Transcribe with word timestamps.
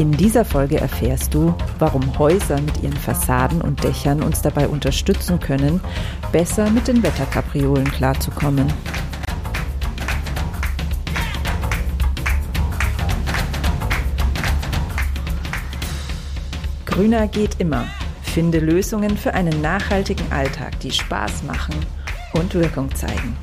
In 0.00 0.12
dieser 0.12 0.46
Folge 0.46 0.80
erfährst 0.80 1.34
du, 1.34 1.54
warum 1.78 2.18
Häuser 2.18 2.58
mit 2.58 2.82
ihren 2.82 2.96
Fassaden 2.96 3.60
und 3.60 3.84
Dächern 3.84 4.22
uns 4.22 4.40
dabei 4.40 4.66
unterstützen 4.66 5.38
können, 5.38 5.82
besser 6.32 6.70
mit 6.70 6.88
den 6.88 7.02
Wetterkapriolen 7.02 7.84
klarzukommen. 7.84 8.66
Grüner 16.86 17.28
geht 17.28 17.60
immer. 17.60 17.84
Finde 18.22 18.58
Lösungen 18.58 19.18
für 19.18 19.34
einen 19.34 19.60
nachhaltigen 19.60 20.32
Alltag, 20.32 20.80
die 20.80 20.92
Spaß 20.92 21.42
machen 21.42 21.74
und 22.32 22.54
Wirkung 22.54 22.94
zeigen. 22.94 23.36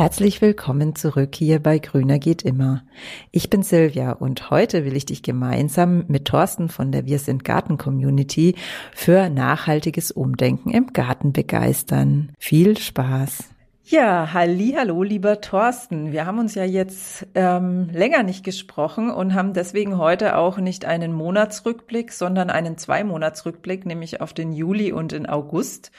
Herzlich 0.00 0.40
willkommen 0.40 0.96
zurück 0.96 1.34
hier 1.34 1.62
bei 1.62 1.78
Grüner 1.78 2.18
geht 2.18 2.40
immer. 2.40 2.84
Ich 3.32 3.50
bin 3.50 3.62
Silvia 3.62 4.12
und 4.12 4.48
heute 4.48 4.86
will 4.86 4.96
ich 4.96 5.04
dich 5.04 5.22
gemeinsam 5.22 6.06
mit 6.08 6.24
Thorsten 6.24 6.70
von 6.70 6.90
der 6.90 7.04
Wir 7.04 7.18
sind 7.18 7.44
Garten 7.44 7.76
Community 7.76 8.54
für 8.94 9.28
nachhaltiges 9.28 10.10
Umdenken 10.10 10.70
im 10.70 10.94
Garten 10.94 11.34
begeistern. 11.34 12.32
Viel 12.38 12.78
Spaß! 12.78 13.50
Ja, 13.84 14.32
halli, 14.32 14.74
hallo, 14.78 15.02
lieber 15.02 15.42
Thorsten. 15.42 16.12
Wir 16.12 16.24
haben 16.24 16.38
uns 16.38 16.54
ja 16.54 16.64
jetzt 16.64 17.26
ähm, 17.34 17.90
länger 17.92 18.22
nicht 18.22 18.42
gesprochen 18.42 19.10
und 19.10 19.34
haben 19.34 19.52
deswegen 19.52 19.98
heute 19.98 20.38
auch 20.38 20.56
nicht 20.56 20.86
einen 20.86 21.12
Monatsrückblick, 21.12 22.12
sondern 22.12 22.48
einen 22.48 22.78
Zwei-Monats-Rückblick, 22.78 23.84
nämlich 23.84 24.22
auf 24.22 24.32
den 24.32 24.54
Juli 24.54 24.92
und 24.92 25.12
den 25.12 25.28
August. 25.28 25.90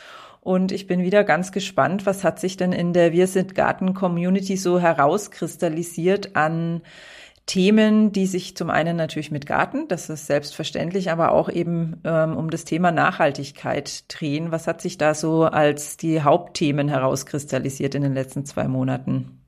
Und 0.42 0.72
ich 0.72 0.88
bin 0.88 1.04
wieder 1.04 1.24
ganz 1.24 1.52
gespannt, 1.52 2.08
was 2.08 2.24
hat 2.24 2.40
sich 2.40 2.58
denn 2.58 2.74
in 2.74 2.94
der 2.94 3.12
Wir 3.12 3.28
sind 3.28 3.54
Garten 3.54 3.94
Community 3.94 4.58
so 4.58 4.80
herauskristallisiert 4.80 6.36
an 6.36 6.82
Themen, 7.46 8.12
die 8.12 8.26
sich 8.26 8.58
zum 8.58 8.70
einen 8.70 8.98
natürlich 8.98 9.30
mit 9.30 9.46
Garten, 9.46 9.88
das 9.88 10.10
ist 10.10 10.26
selbstverständlich, 10.26 11.12
aber 11.12 11.32
auch 11.32 11.50
eben 11.50 12.02
ähm, 12.04 12.38
um 12.38 12.50
das 12.50 12.66
Thema 12.66 12.92
Nachhaltigkeit 12.92 14.06
drehen. 14.08 14.52
Was 14.52 14.68
hat 14.68 14.82
sich 14.82 14.98
da 14.98 15.14
so 15.14 15.44
als 15.44 15.98
die 15.98 16.22
Hauptthemen 16.22 16.88
herauskristallisiert 16.88 17.94
in 17.94 18.04
den 18.04 18.14
letzten 18.14 18.46
zwei 18.46 18.68
Monaten? 18.68 19.41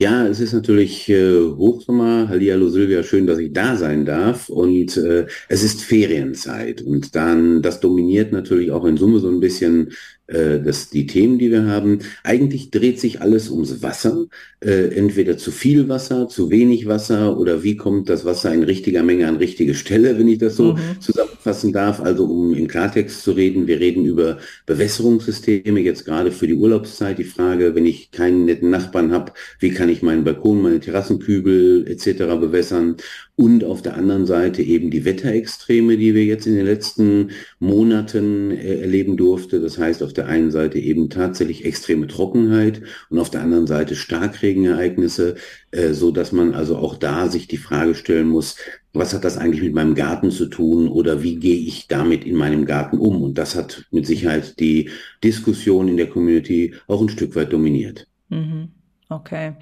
Ja, 0.00 0.26
es 0.26 0.40
ist 0.40 0.52
natürlich 0.52 1.08
äh, 1.08 1.38
Hochsommer. 1.38 2.28
Hallihallo 2.28 2.68
Silvia, 2.68 3.04
schön, 3.04 3.28
dass 3.28 3.38
ich 3.38 3.52
da 3.52 3.76
sein 3.76 4.04
darf. 4.04 4.48
Und 4.48 4.96
äh, 4.96 5.26
es 5.48 5.62
ist 5.62 5.82
Ferienzeit. 5.82 6.82
Und 6.82 7.14
dann, 7.14 7.62
das 7.62 7.78
dominiert 7.78 8.32
natürlich 8.32 8.72
auch 8.72 8.84
in 8.86 8.96
Summe 8.96 9.20
so 9.20 9.28
ein 9.28 9.38
bisschen 9.38 9.92
äh, 10.26 10.58
das, 10.58 10.90
die 10.90 11.06
Themen, 11.06 11.38
die 11.38 11.52
wir 11.52 11.66
haben. 11.66 12.00
Eigentlich 12.24 12.72
dreht 12.72 12.98
sich 12.98 13.20
alles 13.20 13.50
ums 13.50 13.82
Wasser. 13.82 14.26
Äh, 14.60 14.88
entweder 14.96 15.38
zu 15.38 15.52
viel 15.52 15.88
Wasser, 15.88 16.28
zu 16.28 16.50
wenig 16.50 16.86
Wasser 16.88 17.38
oder 17.38 17.62
wie 17.62 17.76
kommt 17.76 18.08
das 18.08 18.24
Wasser 18.24 18.52
in 18.52 18.64
richtiger 18.64 19.04
Menge 19.04 19.28
an 19.28 19.36
richtige 19.36 19.74
Stelle, 19.74 20.18
wenn 20.18 20.26
ich 20.26 20.38
das 20.38 20.56
so 20.56 20.72
mhm. 20.72 21.00
Zusammenfassen 21.44 21.72
darf. 21.72 22.00
Also 22.00 22.24
um 22.24 22.54
im 22.54 22.68
Klartext 22.68 23.22
zu 23.22 23.32
reden, 23.32 23.66
wir 23.66 23.80
reden 23.80 24.04
über 24.06 24.38
Bewässerungssysteme, 24.66 25.80
jetzt 25.80 26.04
gerade 26.04 26.32
für 26.32 26.46
die 26.46 26.54
Urlaubszeit. 26.54 27.18
Die 27.18 27.24
Frage, 27.24 27.74
wenn 27.74 27.86
ich 27.86 28.10
keinen 28.10 28.46
netten 28.46 28.70
Nachbarn 28.70 29.12
habe, 29.12 29.32
wie 29.60 29.70
kann 29.70 29.88
ich 29.88 30.02
meinen 30.02 30.24
Balkon, 30.24 30.62
meine 30.62 30.80
Terrassenkübel 30.80 31.86
etc. 31.86 32.40
bewässern? 32.40 32.96
Und 33.36 33.64
auf 33.64 33.82
der 33.82 33.96
anderen 33.96 34.26
Seite 34.26 34.62
eben 34.62 34.90
die 34.90 35.04
Wetterextreme, 35.04 35.96
die 35.96 36.14
wir 36.14 36.24
jetzt 36.24 36.46
in 36.46 36.54
den 36.54 36.66
letzten 36.66 37.30
Monaten 37.58 38.52
äh, 38.52 38.80
erleben 38.80 39.16
durfte. 39.16 39.60
Das 39.60 39.76
heißt, 39.76 40.04
auf 40.04 40.12
der 40.12 40.28
einen 40.28 40.52
Seite 40.52 40.78
eben 40.78 41.10
tatsächlich 41.10 41.64
extreme 41.64 42.06
Trockenheit 42.06 42.80
und 43.10 43.18
auf 43.18 43.30
der 43.30 43.40
anderen 43.40 43.66
Seite 43.66 43.96
Starkregenereignisse, 43.96 45.34
äh, 45.72 45.92
so 45.92 46.12
dass 46.12 46.30
man 46.30 46.54
also 46.54 46.76
auch 46.76 46.96
da 46.96 47.28
sich 47.28 47.48
die 47.48 47.56
Frage 47.56 47.96
stellen 47.96 48.28
muss, 48.28 48.56
was 48.94 49.12
hat 49.12 49.24
das 49.24 49.36
eigentlich 49.36 49.62
mit 49.62 49.74
meinem 49.74 49.94
Garten 49.94 50.30
zu 50.30 50.46
tun 50.46 50.88
oder 50.88 51.22
wie 51.22 51.36
gehe 51.36 51.56
ich 51.56 51.88
damit 51.88 52.24
in 52.24 52.36
meinem 52.36 52.64
Garten 52.64 52.98
um? 52.98 53.22
Und 53.22 53.36
das 53.36 53.56
hat 53.56 53.84
mit 53.90 54.06
Sicherheit 54.06 54.58
die 54.60 54.90
Diskussion 55.22 55.88
in 55.88 55.96
der 55.96 56.08
Community 56.08 56.74
auch 56.86 57.02
ein 57.02 57.08
Stück 57.08 57.34
weit 57.34 57.52
dominiert. 57.52 58.06
Mhm. 58.28 58.70
Okay. 59.10 59.54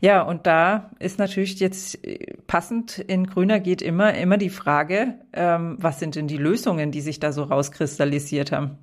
Ja, 0.00 0.22
und 0.22 0.46
da 0.46 0.90
ist 0.98 1.18
natürlich 1.18 1.58
jetzt 1.58 2.04
äh, 2.06 2.34
passend 2.46 2.98
in 2.98 3.26
Grüner 3.26 3.58
geht 3.58 3.80
immer, 3.80 4.14
immer 4.14 4.36
die 4.36 4.50
Frage, 4.50 5.20
ähm, 5.32 5.76
was 5.80 6.00
sind 6.00 6.16
denn 6.16 6.28
die 6.28 6.36
Lösungen, 6.36 6.90
die 6.90 7.00
sich 7.00 7.18
da 7.18 7.32
so 7.32 7.44
rauskristallisiert 7.44 8.52
haben? 8.52 8.78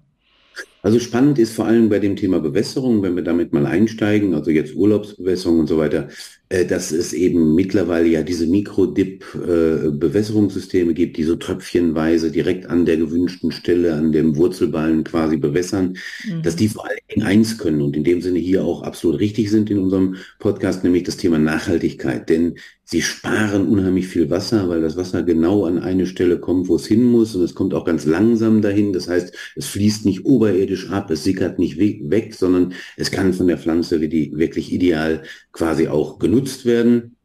Also 0.81 0.99
spannend 0.99 1.39
ist 1.39 1.53
vor 1.53 1.65
allem 1.65 1.89
bei 1.89 1.99
dem 1.99 2.15
Thema 2.15 2.39
Bewässerung, 2.39 3.03
wenn 3.03 3.15
wir 3.15 3.23
damit 3.23 3.53
mal 3.53 3.65
einsteigen, 3.65 4.33
also 4.33 4.51
jetzt 4.51 4.75
Urlaubsbewässerung 4.75 5.59
und 5.59 5.67
so 5.67 5.77
weiter, 5.77 6.07
äh, 6.49 6.65
dass 6.65 6.91
es 6.91 7.13
eben 7.13 7.55
mittlerweile 7.55 8.07
ja 8.07 8.23
diese 8.23 8.47
Mikrodip-Bewässerungssysteme 8.47 10.93
gibt, 10.93 11.15
die 11.17 11.23
so 11.23 11.35
tröpfchenweise 11.35 12.31
direkt 12.31 12.65
an 12.65 12.85
der 12.85 12.97
gewünschten 12.97 13.51
Stelle, 13.51 13.93
an 13.93 14.11
dem 14.11 14.35
Wurzelballen 14.35 15.03
quasi 15.03 15.37
bewässern, 15.37 15.97
mhm. 16.27 16.41
dass 16.41 16.55
die 16.55 16.67
vor 16.67 16.85
allen 16.85 16.97
Dingen 17.09 17.25
eins 17.25 17.57
können 17.57 17.81
und 17.81 17.95
in 17.95 18.03
dem 18.03 18.21
Sinne 18.21 18.39
hier 18.39 18.65
auch 18.65 18.83
absolut 18.83 19.19
richtig 19.19 19.49
sind 19.51 19.69
in 19.69 19.77
unserem 19.77 20.15
Podcast, 20.39 20.83
nämlich 20.83 21.03
das 21.03 21.17
Thema 21.17 21.37
Nachhaltigkeit. 21.37 22.27
Denn 22.29 22.55
Sie 22.91 23.01
sparen 23.01 23.69
unheimlich 23.69 24.09
viel 24.09 24.29
Wasser, 24.29 24.67
weil 24.67 24.81
das 24.81 24.97
Wasser 24.97 25.23
genau 25.23 25.63
an 25.63 25.79
eine 25.79 26.05
Stelle 26.05 26.41
kommt, 26.41 26.67
wo 26.67 26.75
es 26.75 26.85
hin 26.85 27.05
muss. 27.05 27.33
Und 27.33 27.43
es 27.43 27.55
kommt 27.55 27.73
auch 27.73 27.85
ganz 27.85 28.05
langsam 28.05 28.61
dahin. 28.61 28.91
Das 28.91 29.07
heißt, 29.07 29.33
es 29.55 29.67
fließt 29.67 30.05
nicht 30.05 30.25
oberirdisch 30.25 30.70
ab, 30.89 31.09
es 31.11 31.23
sickert 31.23 31.59
nicht 31.59 31.77
weg, 31.77 32.33
sondern 32.33 32.73
es 32.97 33.11
kann 33.11 33.33
von 33.33 33.47
der 33.47 33.57
Pflanze 33.57 34.01
wirklich 34.01 34.71
ideal 34.71 35.23
quasi 35.51 35.87
auch 35.87 36.19
genutzt 36.19 36.65
werden. 36.65 37.15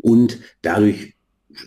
Und 0.00 0.38
dadurch 0.62 1.14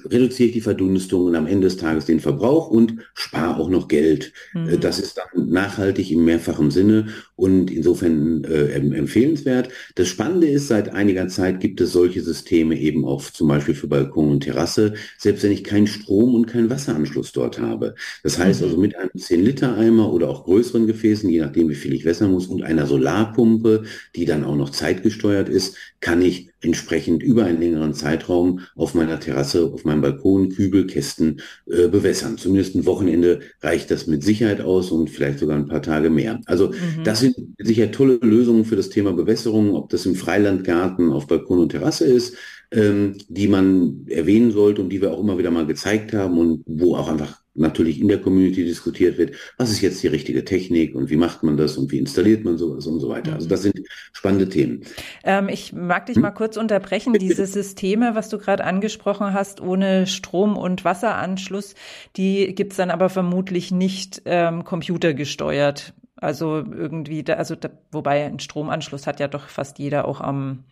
reduziere 0.05 0.47
ich 0.47 0.53
die 0.53 0.61
Verdunstung 0.61 1.25
und 1.25 1.35
am 1.35 1.47
Ende 1.47 1.67
des 1.67 1.77
Tages 1.77 2.05
den 2.05 2.19
Verbrauch 2.19 2.69
und 2.69 2.95
spare 3.13 3.57
auch 3.57 3.69
noch 3.69 3.87
Geld. 3.87 4.33
Mhm. 4.53 4.69
Äh, 4.69 4.77
das 4.77 4.99
ist 4.99 5.17
dann 5.17 5.49
nachhaltig 5.49 6.11
im 6.11 6.25
mehrfachen 6.25 6.71
Sinne 6.71 7.07
und 7.35 7.71
insofern 7.71 8.43
äh, 8.43 8.67
empfehlenswert. 8.69 9.69
Das 9.95 10.07
Spannende 10.07 10.47
ist, 10.47 10.67
seit 10.67 10.89
einiger 10.89 11.27
Zeit 11.27 11.59
gibt 11.59 11.81
es 11.81 11.91
solche 11.91 12.21
Systeme 12.21 12.79
eben 12.79 13.05
auch 13.05 13.23
zum 13.23 13.47
Beispiel 13.47 13.75
für 13.75 13.87
Balkon 13.87 14.31
und 14.31 14.41
Terrasse, 14.41 14.93
selbst 15.17 15.43
wenn 15.43 15.51
ich 15.51 15.63
keinen 15.63 15.87
Strom 15.87 16.35
und 16.35 16.45
keinen 16.47 16.69
Wasseranschluss 16.69 17.31
dort 17.31 17.59
habe. 17.59 17.95
Das 18.23 18.37
heißt 18.37 18.61
mhm. 18.61 18.67
also 18.67 18.77
mit 18.79 18.95
einem 18.95 19.11
10-Liter-Eimer 19.15 20.11
oder 20.11 20.29
auch 20.29 20.45
größeren 20.45 20.87
Gefäßen, 20.87 21.29
je 21.29 21.41
nachdem 21.41 21.69
wie 21.69 21.75
viel 21.75 21.93
ich 21.93 22.05
wässern 22.05 22.31
muss, 22.31 22.47
und 22.47 22.63
einer 22.63 22.87
Solarpumpe, 22.87 23.83
die 24.15 24.25
dann 24.25 24.43
auch 24.43 24.55
noch 24.55 24.69
zeitgesteuert 24.69 25.49
ist, 25.49 25.75
kann 25.99 26.21
ich 26.21 26.49
entsprechend 26.61 27.21
über 27.21 27.45
einen 27.45 27.59
längeren 27.59 27.93
Zeitraum 27.93 28.61
auf 28.75 28.93
meiner 28.93 29.19
Terrasse, 29.19 29.71
auf 29.73 29.85
meinem 29.85 30.01
Balkon, 30.01 30.49
Kübel, 30.49 30.87
Kästen 30.87 31.41
äh, 31.67 31.87
bewässern. 31.87 32.37
Zumindest 32.37 32.75
ein 32.75 32.85
Wochenende 32.85 33.41
reicht 33.61 33.91
das 33.91 34.07
mit 34.07 34.23
Sicherheit 34.23 34.61
aus 34.61 34.91
und 34.91 35.09
vielleicht 35.09 35.39
sogar 35.39 35.57
ein 35.57 35.67
paar 35.67 35.81
Tage 35.81 36.09
mehr. 36.09 36.41
Also 36.45 36.69
mhm. 36.69 37.03
das 37.03 37.19
sind 37.19 37.35
sicher 37.59 37.91
tolle 37.91 38.15
Lösungen 38.21 38.65
für 38.65 38.75
das 38.75 38.89
Thema 38.89 39.13
Bewässerung, 39.13 39.75
ob 39.75 39.89
das 39.89 40.05
im 40.05 40.15
Freilandgarten, 40.15 41.11
auf 41.11 41.27
Balkon 41.27 41.59
und 41.59 41.69
Terrasse 41.69 42.05
ist, 42.05 42.35
ähm, 42.71 43.17
die 43.27 43.47
man 43.47 44.05
erwähnen 44.07 44.51
sollte 44.51 44.81
und 44.81 44.89
die 44.89 45.01
wir 45.01 45.11
auch 45.11 45.19
immer 45.19 45.37
wieder 45.37 45.51
mal 45.51 45.67
gezeigt 45.67 46.13
haben 46.13 46.37
und 46.37 46.63
wo 46.65 46.95
auch 46.95 47.09
einfach 47.09 47.44
natürlich 47.55 47.99
in 47.99 48.07
der 48.07 48.21
Community 48.21 48.63
diskutiert 48.65 49.17
wird, 49.17 49.35
was 49.57 49.71
ist 49.71 49.81
jetzt 49.81 50.03
die 50.03 50.07
richtige 50.07 50.45
Technik 50.45 50.93
und 50.93 51.09
wie 51.09 51.15
macht 51.15 51.43
man 51.43 51.57
das 51.57 51.77
und 51.77 51.91
wie 51.91 51.97
installiert 51.97 52.43
man 52.43 52.57
sowas 52.57 52.85
und 52.85 52.99
so 52.99 53.09
weiter. 53.09 53.33
Also 53.33 53.47
das 53.47 53.63
sind 53.63 53.79
spannende 54.13 54.49
Themen. 54.49 54.81
Ähm, 55.23 55.49
ich 55.49 55.73
mag 55.73 56.05
dich 56.05 56.15
hm? 56.15 56.23
mal 56.23 56.31
kurz 56.31 56.57
unterbrechen. 56.57 57.13
Diese 57.19 57.45
Systeme, 57.45 58.15
was 58.15 58.29
du 58.29 58.37
gerade 58.37 58.63
angesprochen 58.63 59.33
hast, 59.33 59.61
ohne 59.61 60.05
Strom- 60.07 60.57
und 60.57 60.85
Wasseranschluss, 60.85 61.75
die 62.17 62.53
gibt's 62.53 62.75
dann 62.75 62.91
aber 62.91 63.09
vermutlich 63.09 63.71
nicht 63.71 64.21
ähm, 64.25 64.63
computergesteuert. 64.63 65.93
Also 66.17 66.57
irgendwie, 66.57 67.23
da, 67.23 67.33
also 67.33 67.55
da, 67.55 67.69
wobei 67.91 68.25
ein 68.25 68.39
Stromanschluss 68.39 69.07
hat 69.07 69.19
ja 69.19 69.27
doch 69.27 69.47
fast 69.47 69.79
jeder 69.79 70.07
auch 70.07 70.21
am 70.21 70.63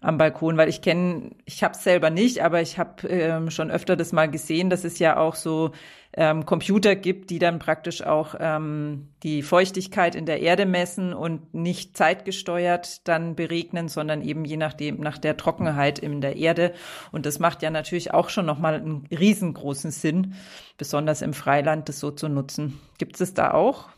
am 0.00 0.16
Balkon, 0.16 0.56
weil 0.56 0.68
ich 0.68 0.80
kenne, 0.80 1.30
ich 1.44 1.64
habe 1.64 1.74
es 1.74 1.82
selber 1.82 2.10
nicht, 2.10 2.42
aber 2.42 2.60
ich 2.60 2.78
habe 2.78 3.08
ähm, 3.08 3.50
schon 3.50 3.70
öfter 3.70 3.96
das 3.96 4.12
mal 4.12 4.30
gesehen, 4.30 4.70
dass 4.70 4.84
es 4.84 5.00
ja 5.00 5.16
auch 5.16 5.34
so 5.34 5.72
ähm, 6.16 6.46
Computer 6.46 6.94
gibt, 6.94 7.30
die 7.30 7.40
dann 7.40 7.58
praktisch 7.58 8.02
auch 8.02 8.36
ähm, 8.38 9.08
die 9.24 9.42
Feuchtigkeit 9.42 10.14
in 10.14 10.24
der 10.24 10.40
Erde 10.40 10.66
messen 10.66 11.12
und 11.12 11.52
nicht 11.52 11.96
zeitgesteuert 11.96 13.06
dann 13.08 13.34
beregnen, 13.34 13.88
sondern 13.88 14.22
eben 14.22 14.44
je 14.44 14.56
nachdem 14.56 15.00
nach 15.00 15.18
der 15.18 15.36
Trockenheit 15.36 15.98
in 15.98 16.20
der 16.20 16.36
Erde. 16.36 16.72
Und 17.10 17.26
das 17.26 17.40
macht 17.40 17.62
ja 17.62 17.70
natürlich 17.70 18.14
auch 18.14 18.30
schon 18.30 18.46
nochmal 18.46 18.74
einen 18.74 19.06
riesengroßen 19.10 19.90
Sinn, 19.90 20.34
besonders 20.76 21.22
im 21.22 21.34
Freiland 21.34 21.88
das 21.88 21.98
so 21.98 22.12
zu 22.12 22.28
nutzen. 22.28 22.80
Gibt 22.98 23.20
es 23.20 23.34
da 23.34 23.50
auch? 23.50 23.88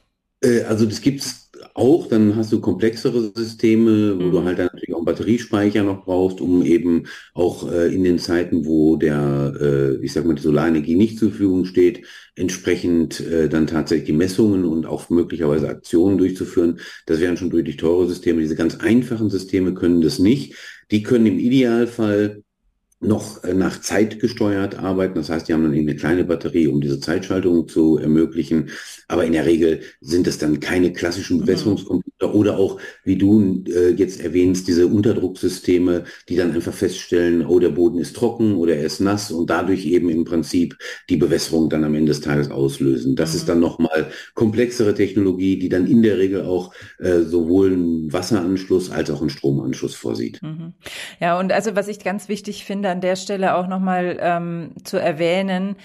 Äh, 0.43 0.63
also 0.63 0.87
das 0.87 1.01
gibt's 1.01 1.51
auch, 1.75 2.09
dann 2.09 2.37
hast 2.37 2.53
du 2.53 2.61
komplexere 2.61 3.33
Systeme, 3.35 4.19
wo 4.19 4.25
mhm. 4.25 4.33
du 4.33 4.45
halt 4.45 4.59
dann 4.59 4.70
natürlich 4.91 4.95
auch 4.95 4.99
einen 4.99 5.05
Batteriespeicher 5.05 5.83
noch 5.83 6.05
brauchst, 6.05 6.41
um 6.41 6.65
eben 6.65 7.07
auch 7.35 7.71
äh, 7.71 7.95
in 7.95 8.05
den 8.05 8.19
Zeiten, 8.19 8.67
wo 8.67 8.97
der, 8.97 9.55
äh, 9.61 10.05
ich 10.05 10.13
sag 10.13 10.25
mal, 10.25 10.35
die 10.35 10.43
Solarenergie 10.43 10.97
nicht 10.97 11.19
zur 11.19 11.31
Verfügung 11.31 11.65
steht, 11.65 12.07
entsprechend 12.37 13.21
äh, 13.21 13.49
dann 13.49 13.67
tatsächlich 13.67 14.07
die 14.07 14.13
Messungen 14.13 14.65
und 14.65 14.87
auch 14.87 15.11
möglicherweise 15.11 15.69
Aktionen 15.69 16.19
durchzuführen. 16.19 16.81
Das 17.07 17.21
wären 17.21 17.37
schon 17.37 17.51
deutlich 17.51 17.77
teure 17.77 18.07
Systeme. 18.07 18.41
Diese 18.41 18.57
ganz 18.57 18.77
einfachen 18.77 19.31
Systeme 19.31 19.75
können 19.75 20.01
das 20.01 20.19
nicht. 20.19 20.55
Die 20.91 21.03
können 21.03 21.27
im 21.27 21.39
Idealfall 21.39 22.43
noch 23.01 23.43
äh, 23.45 23.55
nach 23.55 23.81
Zeit 23.81 24.21
gesteuert 24.21 24.79
arbeiten. 24.79 25.15
Das 25.15 25.31
heißt, 25.31 25.49
die 25.49 25.55
haben 25.55 25.63
dann 25.63 25.75
eben 25.75 25.89
eine 25.89 25.97
kleine 25.97 26.25
Batterie, 26.25 26.69
um 26.69 26.81
diese 26.81 27.01
Zeitschaltung 27.01 27.67
zu 27.67 27.97
ermöglichen. 27.97 28.71
Aber 29.09 29.25
in 29.25 29.33
der 29.33 29.47
Regel 29.47 29.81
sind 30.01 30.27
es 30.27 30.39
dann 30.39 30.61
keine 30.61 30.93
klassischen 30.93 31.39
mhm. 31.39 31.47
Oder 32.23 32.59
auch, 32.59 32.79
wie 33.05 33.17
du 33.17 33.65
äh, 33.69 33.91
jetzt 33.91 34.21
erwähnst, 34.21 34.69
diese 34.69 34.87
Unterdrucksysteme, 34.87 36.05
die 36.29 36.37
dann 36.37 36.53
einfach 36.53 36.75
feststellen, 36.75 37.47
oh, 37.47 37.59
der 37.59 37.71
Boden 37.71 37.99
ist 37.99 38.15
trocken 38.17 38.57
oder 38.57 38.77
er 38.77 38.85
ist 38.85 39.01
nass 39.01 39.31
und 39.31 39.49
dadurch 39.49 39.87
eben 39.87 40.11
im 40.11 40.25
Prinzip 40.25 40.77
die 41.09 41.17
Bewässerung 41.17 41.71
dann 41.71 41.85
am 41.85 41.95
Ende 41.95 42.11
des 42.11 42.21
Tages 42.21 42.51
auslösen. 42.51 43.17
Das 43.17 43.31
mhm. 43.31 43.37
ist 43.37 43.49
dann 43.49 43.61
nochmal 43.61 44.11
komplexere 44.35 44.95
Technologie, 44.95 45.59
die 45.59 45.69
dann 45.69 45.87
in 45.87 46.03
der 46.03 46.19
Regel 46.19 46.45
auch 46.45 46.75
äh, 46.99 47.21
sowohl 47.21 47.73
einen 47.73 48.13
Wasseranschluss 48.13 48.91
als 48.91 49.11
auch 49.11 49.21
einen 49.21 49.31
Stromanschluss 49.31 49.95
vorsieht. 49.95 50.43
Mhm. 50.43 50.75
Ja, 51.21 51.39
und 51.39 51.53
also 51.53 51.75
was 51.75 51.89
ich 51.89 52.01
ganz 52.01 52.29
wichtig 52.29 52.65
finde, 52.65 52.91
an 52.91 53.01
der 53.01 53.17
Stelle 53.17 53.55
auch 53.55 53.67
nochmal 53.67 54.19
ähm, 54.21 54.73
zu 54.85 54.99
erwähnen, 54.99 55.77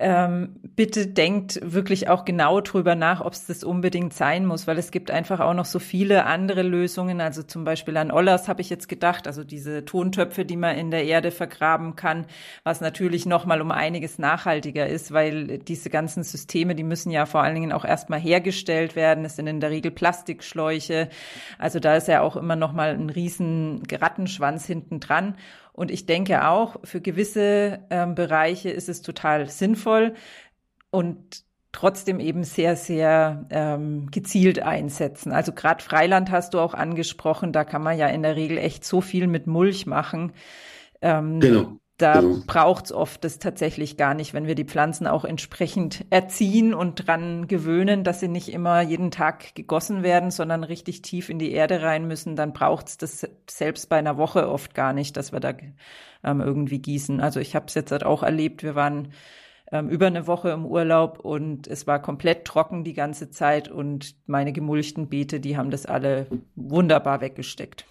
ähm, 0.00 0.60
bitte 0.76 1.08
denkt 1.08 1.58
wirklich 1.60 2.08
auch 2.08 2.24
genau 2.24 2.60
drüber 2.60 2.94
nach, 2.94 3.20
ob 3.20 3.32
es 3.32 3.46
das 3.46 3.64
unbedingt 3.64 4.14
sein 4.14 4.46
muss, 4.46 4.68
weil 4.68 4.78
es 4.78 4.92
gibt 4.92 5.10
einfach 5.10 5.40
auch 5.40 5.54
noch 5.54 5.64
so 5.64 5.80
viele 5.80 6.24
andere 6.24 6.62
Lösungen. 6.62 7.20
Also 7.20 7.42
zum 7.42 7.64
Beispiel 7.64 7.96
an 7.96 8.12
Ollers 8.12 8.46
habe 8.46 8.60
ich 8.60 8.70
jetzt 8.70 8.88
gedacht, 8.88 9.26
also 9.26 9.42
diese 9.42 9.84
Tontöpfe, 9.84 10.44
die 10.44 10.56
man 10.56 10.76
in 10.76 10.92
der 10.92 11.04
Erde 11.04 11.32
vergraben 11.32 11.96
kann, 11.96 12.26
was 12.62 12.80
natürlich 12.80 13.26
nochmal 13.26 13.60
um 13.60 13.72
einiges 13.72 14.20
nachhaltiger 14.20 14.86
ist, 14.86 15.12
weil 15.12 15.58
diese 15.58 15.90
ganzen 15.90 16.22
Systeme, 16.22 16.76
die 16.76 16.84
müssen 16.84 17.10
ja 17.10 17.26
vor 17.26 17.42
allen 17.42 17.56
Dingen 17.56 17.72
auch 17.72 17.84
erstmal 17.84 18.20
hergestellt 18.20 18.94
werden. 18.94 19.24
Es 19.24 19.34
sind 19.34 19.48
in 19.48 19.58
der 19.58 19.70
Regel 19.70 19.90
Plastikschläuche. 19.90 21.08
Also 21.58 21.80
da 21.80 21.96
ist 21.96 22.06
ja 22.06 22.20
auch 22.20 22.36
immer 22.36 22.54
nochmal 22.54 22.90
ein 22.90 23.10
riesen 23.10 23.82
Rattenschwanz 23.90 24.64
hinten 24.64 25.00
dran. 25.00 25.34
Und 25.78 25.92
ich 25.92 26.06
denke 26.06 26.48
auch, 26.48 26.80
für 26.82 27.00
gewisse 27.00 27.78
ähm, 27.90 28.16
Bereiche 28.16 28.68
ist 28.68 28.88
es 28.88 29.00
total 29.00 29.48
sinnvoll 29.48 30.14
und 30.90 31.44
trotzdem 31.70 32.18
eben 32.18 32.42
sehr, 32.42 32.74
sehr 32.74 33.46
ähm, 33.50 34.10
gezielt 34.10 34.60
einsetzen. 34.60 35.30
Also 35.30 35.52
gerade 35.52 35.80
Freiland 35.80 36.32
hast 36.32 36.54
du 36.54 36.58
auch 36.58 36.74
angesprochen, 36.74 37.52
da 37.52 37.62
kann 37.62 37.84
man 37.84 37.96
ja 37.96 38.08
in 38.08 38.24
der 38.24 38.34
Regel 38.34 38.58
echt 38.58 38.84
so 38.84 39.00
viel 39.00 39.28
mit 39.28 39.46
Mulch 39.46 39.86
machen. 39.86 40.32
Ähm, 41.00 41.38
genau. 41.38 41.78
Da 41.98 42.20
genau. 42.20 42.44
braucht's 42.46 42.92
oft 42.92 43.24
das 43.24 43.40
tatsächlich 43.40 43.96
gar 43.96 44.14
nicht, 44.14 44.32
wenn 44.32 44.46
wir 44.46 44.54
die 44.54 44.64
Pflanzen 44.64 45.08
auch 45.08 45.24
entsprechend 45.24 46.06
erziehen 46.10 46.72
und 46.72 47.08
dran 47.08 47.48
gewöhnen, 47.48 48.04
dass 48.04 48.20
sie 48.20 48.28
nicht 48.28 48.52
immer 48.52 48.80
jeden 48.82 49.10
Tag 49.10 49.56
gegossen 49.56 50.04
werden, 50.04 50.30
sondern 50.30 50.62
richtig 50.62 51.02
tief 51.02 51.28
in 51.28 51.40
die 51.40 51.50
Erde 51.50 51.82
rein 51.82 52.06
müssen, 52.06 52.36
dann 52.36 52.52
braucht's 52.52 52.98
das 52.98 53.28
selbst 53.50 53.88
bei 53.88 53.96
einer 53.96 54.16
Woche 54.16 54.48
oft 54.48 54.76
gar 54.76 54.92
nicht, 54.92 55.16
dass 55.16 55.32
wir 55.32 55.40
da 55.40 55.54
ähm, 56.22 56.40
irgendwie 56.40 56.78
gießen. 56.78 57.20
Also 57.20 57.40
ich 57.40 57.56
habe 57.56 57.66
es 57.66 57.74
jetzt 57.74 57.90
halt 57.90 58.04
auch 58.04 58.22
erlebt, 58.22 58.62
wir 58.62 58.76
waren 58.76 59.08
ähm, 59.72 59.88
über 59.88 60.06
eine 60.06 60.28
Woche 60.28 60.50
im 60.50 60.66
Urlaub 60.66 61.18
und 61.18 61.66
es 61.66 61.88
war 61.88 62.00
komplett 62.00 62.44
trocken 62.44 62.84
die 62.84 62.94
ganze 62.94 63.30
Zeit 63.30 63.68
und 63.68 64.14
meine 64.28 64.52
gemulchten 64.52 65.08
Beete, 65.08 65.40
die 65.40 65.56
haben 65.56 65.72
das 65.72 65.84
alle 65.84 66.28
wunderbar 66.54 67.20
weggesteckt. 67.20 67.86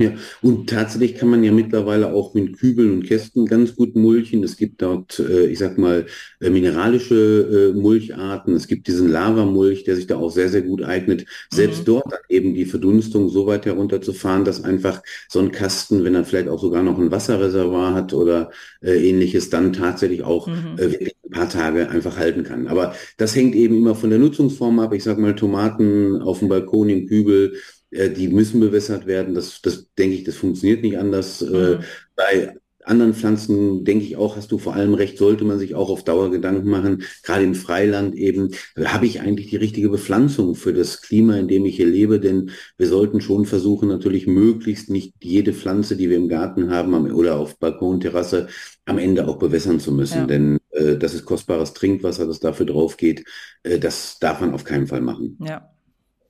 Ja, 0.00 0.12
und 0.42 0.70
tatsächlich 0.70 1.16
kann 1.16 1.28
man 1.28 1.42
ja 1.42 1.50
mittlerweile 1.50 2.12
auch 2.12 2.32
mit 2.32 2.56
Kübeln 2.56 2.92
und 2.92 3.02
Kästen 3.04 3.46
ganz 3.46 3.74
gut 3.74 3.96
mulchen. 3.96 4.44
Es 4.44 4.56
gibt 4.56 4.80
dort, 4.80 5.18
äh, 5.18 5.46
ich 5.46 5.58
sag 5.58 5.76
mal, 5.76 6.06
äh, 6.40 6.50
mineralische 6.50 7.72
äh, 7.74 7.76
Mulcharten. 7.76 8.54
Es 8.54 8.68
gibt 8.68 8.86
diesen 8.86 9.08
Lavamulch, 9.10 9.82
der 9.82 9.96
sich 9.96 10.06
da 10.06 10.16
auch 10.16 10.30
sehr, 10.30 10.50
sehr 10.50 10.62
gut 10.62 10.84
eignet. 10.84 11.26
Selbst 11.52 11.80
mhm. 11.80 11.84
dort 11.86 12.12
dann 12.12 12.20
eben 12.28 12.54
die 12.54 12.66
Verdunstung 12.66 13.28
so 13.28 13.48
weit 13.48 13.66
herunterzufahren, 13.66 14.44
dass 14.44 14.62
einfach 14.62 15.02
so 15.28 15.40
ein 15.40 15.50
Kasten, 15.50 16.04
wenn 16.04 16.14
er 16.14 16.24
vielleicht 16.24 16.48
auch 16.48 16.60
sogar 16.60 16.84
noch 16.84 16.98
ein 17.00 17.10
Wasserreservoir 17.10 17.92
hat 17.92 18.14
oder 18.14 18.52
ähnliches, 18.80 19.50
dann 19.50 19.72
tatsächlich 19.72 20.22
auch 20.22 20.46
mhm. 20.46 20.78
wirklich 20.78 21.16
ein 21.24 21.30
paar 21.30 21.48
Tage 21.48 21.88
einfach 21.88 22.16
halten 22.16 22.44
kann. 22.44 22.68
Aber 22.68 22.94
das 23.16 23.34
hängt 23.34 23.56
eben 23.56 23.76
immer 23.76 23.96
von 23.96 24.10
der 24.10 24.20
Nutzungsform 24.20 24.78
ab. 24.78 24.92
Ich 24.94 25.02
sag 25.02 25.18
mal, 25.18 25.34
Tomaten 25.34 26.22
auf 26.22 26.38
dem 26.38 26.48
Balkon 26.48 26.88
im 26.88 27.08
Kübel 27.08 27.54
die 27.90 28.28
müssen 28.28 28.60
bewässert 28.60 29.06
werden. 29.06 29.34
Das, 29.34 29.62
das 29.62 29.88
denke 29.96 30.16
ich, 30.16 30.24
das 30.24 30.36
funktioniert 30.36 30.82
nicht 30.82 30.98
anders. 30.98 31.42
Äh, 31.42 31.76
mhm. 31.76 31.84
bei 32.16 32.54
anderen 32.88 33.14
Pflanzen, 33.14 33.84
denke 33.84 34.04
ich 34.04 34.16
auch, 34.16 34.36
hast 34.36 34.50
du 34.50 34.58
vor 34.58 34.74
allem 34.74 34.94
recht, 34.94 35.18
sollte 35.18 35.44
man 35.44 35.58
sich 35.58 35.74
auch 35.74 35.90
auf 35.90 36.04
Dauer 36.04 36.30
Gedanken 36.30 36.68
machen. 36.68 37.02
Gerade 37.22 37.44
im 37.44 37.54
Freiland 37.54 38.14
eben, 38.14 38.50
habe 38.82 39.06
ich 39.06 39.20
eigentlich 39.20 39.50
die 39.50 39.56
richtige 39.56 39.90
Bepflanzung 39.90 40.54
für 40.54 40.72
das 40.72 41.02
Klima, 41.02 41.36
in 41.36 41.48
dem 41.48 41.66
ich 41.66 41.76
hier 41.76 41.86
lebe? 41.86 42.18
Denn 42.18 42.50
wir 42.76 42.88
sollten 42.88 43.20
schon 43.20 43.44
versuchen, 43.44 43.88
natürlich 43.88 44.26
möglichst 44.26 44.90
nicht 44.90 45.14
jede 45.22 45.52
Pflanze, 45.52 45.96
die 45.96 46.08
wir 46.08 46.16
im 46.16 46.28
Garten 46.28 46.70
haben 46.70 47.10
oder 47.12 47.36
auf 47.36 47.58
Balkon, 47.58 48.00
Terrasse, 48.00 48.48
am 48.84 48.98
Ende 48.98 49.28
auch 49.28 49.38
bewässern 49.38 49.80
zu 49.80 49.92
müssen. 49.92 50.20
Ja. 50.20 50.26
Denn 50.26 50.58
äh, 50.70 50.96
das 50.96 51.14
ist 51.14 51.24
kostbares 51.24 51.74
Trinkwasser, 51.74 52.26
das 52.26 52.40
dafür 52.40 52.66
drauf 52.66 52.96
geht. 52.96 53.24
Äh, 53.62 53.78
das 53.78 54.18
darf 54.18 54.40
man 54.40 54.54
auf 54.54 54.64
keinen 54.64 54.86
Fall 54.86 55.02
machen. 55.02 55.38
Ja. 55.44 55.70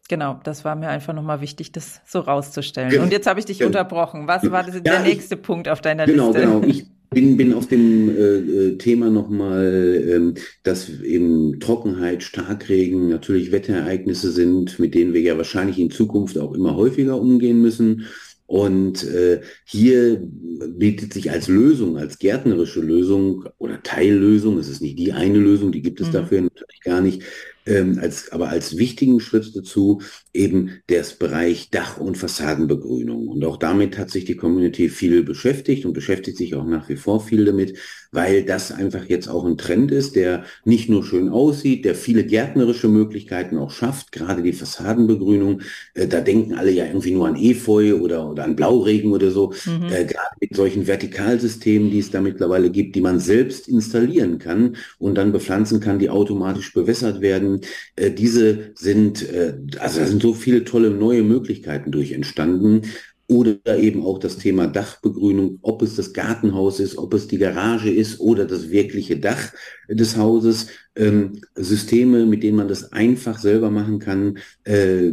Genau, 0.09 0.41
das 0.43 0.65
war 0.65 0.75
mir 0.75 0.89
einfach 0.89 1.13
nochmal 1.13 1.43
wichtig, 1.43 1.71
das 1.71 2.01
so 2.07 2.21
rauszustellen. 2.21 2.91
Genau. 2.91 3.03
Und 3.03 3.13
jetzt 3.13 3.27
habe 3.27 3.39
ich 3.41 3.47
dich 3.47 3.59
genau. 3.59 3.69
unterbrochen. 3.69 4.27
Was 4.27 4.51
war 4.51 4.67
ja, 4.67 4.81
der 4.81 5.01
nächste 5.01 5.35
ich, 5.35 5.43
Punkt 5.43 5.69
auf 5.69 5.83
deiner 5.83 6.07
genau, 6.07 6.29
Liste? 6.29 6.41
Genau, 6.41 6.61
genau. 6.61 6.73
Ich 6.73 6.87
bin, 7.11 7.37
bin 7.37 7.53
auf 7.53 7.67
dem 7.69 8.09
äh, 8.09 8.13
äh, 8.13 8.79
Thema 8.79 9.11
nochmal, 9.11 10.03
ähm, 10.09 10.35
dass 10.63 10.89
eben 10.89 11.61
Trockenheit, 11.61 12.23
Starkregen 12.23 13.09
natürlich 13.09 13.53
Wetterereignisse 13.53 14.31
sind, 14.31 14.79
mit 14.79 14.95
denen 14.95 15.13
wir 15.13 15.21
ja 15.21 15.37
wahrscheinlich 15.37 15.79
in 15.79 15.91
Zukunft 15.91 16.39
auch 16.39 16.55
immer 16.55 16.75
häufiger 16.75 17.21
umgehen 17.21 17.61
müssen. 17.61 18.07
Und 18.47 19.05
äh, 19.05 19.43
hier 19.67 20.23
bietet 20.23 21.13
sich 21.13 21.31
als 21.31 21.49
Lösung, 21.49 21.99
als 21.99 22.19
gärtnerische 22.19 22.81
Lösung 22.81 23.45
oder 23.59 23.83
Teillösung, 23.83 24.59
es 24.59 24.71
ist 24.71 24.81
nicht 24.81 24.99
die 24.99 25.13
eine 25.13 25.39
Lösung, 25.39 25.71
die 25.71 25.83
gibt 25.83 26.01
es 26.01 26.09
mhm. 26.09 26.13
dafür 26.13 26.41
natürlich 26.41 26.81
gar 26.83 27.03
nicht, 27.03 27.23
ähm, 27.69 27.99
als, 28.01 28.33
aber 28.33 28.49
als 28.49 28.79
wichtigen 28.79 29.21
Schritt 29.21 29.55
dazu 29.55 30.01
eben 30.33 30.81
das 30.87 31.15
Bereich 31.15 31.71
Dach- 31.71 31.99
und 31.99 32.17
Fassadenbegrünung. 32.17 33.29
Und 33.29 33.45
auch 33.45 33.57
damit 33.57 33.99
hat 33.99 34.11
sich 34.11 34.25
die 34.25 34.37
Community 34.37 34.89
viel 34.89 35.23
beschäftigt 35.23 35.85
und 35.85 35.93
beschäftigt 35.93 36.39
sich 36.39 36.55
auch 36.55 36.65
nach 36.65 36.89
wie 36.89 36.97
vor 36.97 37.21
viel 37.21 37.45
damit, 37.45 37.77
weil 38.11 38.45
das 38.45 38.73
einfach 38.73 39.05
jetzt 39.05 39.29
auch 39.29 39.45
ein 39.45 39.59
Trend 39.59 39.91
ist, 39.91 40.17
der 40.17 40.45
nicht 40.65 40.89
nur 40.89 41.05
schön 41.05 41.29
aussieht, 41.29 41.85
der 41.85 41.95
viele 41.95 42.25
gärtnerische 42.25 42.89
Möglichkeiten 42.89 43.59
auch 43.59 43.71
schafft, 43.71 44.13
gerade 44.13 44.43
die 44.43 44.55
Fassadenbegrünung. 44.55 45.61
Äh, 45.95 46.07
da 46.07 46.21
denken 46.21 46.55
alle 46.55 46.71
ja 46.71 46.87
irgendwie 46.87 47.13
nur 47.13 47.29
an 47.29 47.37
Efeu 47.37 47.97
oder, 47.97 48.31
oder 48.31 48.45
an 48.45 48.57
Blauregen 48.57 49.13
oder 49.13 49.31
so. 49.31 49.53
Mhm. 49.67 49.85
Äh, 49.91 50.05
gerade 50.05 50.37
mit 50.41 50.57
solchen 50.57 50.87
Vertikalsystemen, 50.87 51.91
die 51.91 51.99
es 51.99 52.11
da 52.11 52.21
mittlerweile 52.21 52.71
gibt, 52.71 52.95
die 52.95 53.03
man 53.03 53.21
selbst 53.21 53.69
installieren 53.69 54.39
kann 54.39 54.77
und 54.99 55.17
dann 55.17 55.33
bepflanzen 55.33 55.81
kann, 55.81 55.99
die 55.99 56.09
automatisch 56.09 56.73
bewässert 56.73 57.21
werden. 57.21 57.58
Äh, 57.97 58.11
diese 58.11 58.73
sind, 58.75 59.29
äh, 59.31 59.55
also 59.79 60.01
da 60.01 60.07
sind 60.07 60.23
so 60.23 60.35
viele 60.35 60.65
tolle 60.65 60.91
neue 60.91 61.23
Möglichkeiten 61.23 61.91
durch 61.93 62.13
entstanden. 62.13 62.83
Oder 63.31 63.77
eben 63.77 64.07
auch 64.07 64.19
das 64.19 64.39
Thema 64.39 64.67
Dachbegrünung, 64.69 65.59
ob 65.61 65.83
es 65.83 65.97
das 65.97 66.15
Gartenhaus 66.15 66.81
ist, 66.81 66.97
ob 66.97 67.13
es 67.13 67.29
die 67.29 67.37
Garage 67.37 67.91
ist 67.91 68.21
oder 68.21 68.47
das 68.47 68.71
wirkliche 68.71 69.19
Dach 69.19 69.53
des 69.87 70.17
Hauses. 70.17 70.69
Ähm, 70.97 71.43
Systeme, 71.55 72.25
mit 72.25 72.43
denen 72.43 72.57
man 72.57 72.69
das 72.69 72.91
einfach 72.91 73.39
selber 73.39 73.71
machen 73.71 73.99
kann, 73.99 74.39
äh, 74.65 75.13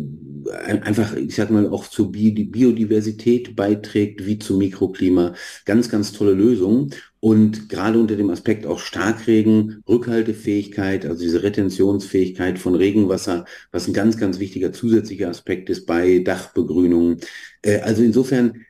einfach, 0.50 1.14
ich 1.18 1.36
sag 1.36 1.52
mal, 1.52 1.68
auch 1.68 1.88
zur 1.88 2.14
Biodiversität 2.14 3.54
beiträgt, 3.54 4.26
wie 4.26 4.40
zum 4.40 4.60
Mikroklima. 4.60 5.34
Ganz, 5.66 5.90
ganz 5.90 6.14
tolle 6.14 6.34
Lösungen. 6.34 6.92
Und 7.26 7.70
gerade 7.70 7.98
unter 7.98 8.18
dem 8.18 8.30
Aspekt 8.30 8.68
auch 8.68 8.78
Starkregen, 8.78 9.82
Rückhaltefähigkeit, 9.90 11.08
also 11.08 11.24
diese 11.24 11.42
Retentionsfähigkeit 11.42 12.60
von 12.60 12.76
Regenwasser, 12.76 13.46
was 13.72 13.88
ein 13.88 13.96
ganz, 13.96 14.18
ganz 14.20 14.38
wichtiger 14.38 14.72
zusätzlicher 14.72 15.30
Aspekt 15.30 15.72
ist 15.72 15.88
bei 15.88 16.20
Dachbegrünungen. 16.20 17.18
Äh, 17.64 17.80
also 17.80 18.04
insofern 18.04 18.62